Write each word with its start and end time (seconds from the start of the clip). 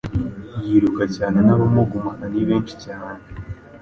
yiruka 0.67 1.03
cyane 1.15 1.37
nabamugumana 1.45 2.25
ni 2.33 2.41
benshi 2.49 2.73
cyane 2.85 3.21